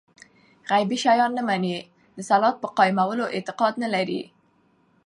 [0.71, 1.77] غيبي شيان نه مني،
[2.17, 4.21] د صلوة په قائمولو اعتقاد نه لري